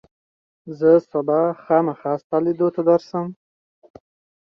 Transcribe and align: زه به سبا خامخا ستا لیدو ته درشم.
زه 0.77 0.89
به 0.97 1.01
سبا 1.11 1.41
خامخا 1.63 2.13
ستا 2.21 2.37
لیدو 2.43 2.67
ته 2.75 2.81
درشم. 2.87 3.27